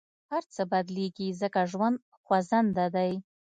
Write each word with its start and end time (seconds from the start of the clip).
هر 0.31 0.43
څه 0.53 0.61
بدلېږي، 0.71 1.29
ځکه 1.41 1.59
ژوند 1.71 1.97
خوځنده 2.23 2.85
دی. 2.95 3.11